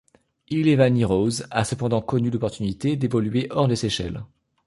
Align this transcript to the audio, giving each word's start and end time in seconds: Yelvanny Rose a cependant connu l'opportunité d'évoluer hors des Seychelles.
Yelvanny 0.49 1.05
Rose 1.05 1.45
a 1.51 1.63
cependant 1.63 2.01
connu 2.01 2.31
l'opportunité 2.31 2.95
d'évoluer 2.95 3.45
hors 3.51 3.67
des 3.67 3.75
Seychelles. 3.75 4.23